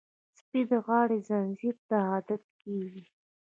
[0.37, 3.03] سپي د غاړې زنځیر ته عادت کېږي.